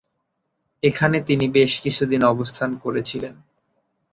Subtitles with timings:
[0.83, 3.33] এখানে তিনি বেশ কিছুদিন অবস্থান করেছিলেন।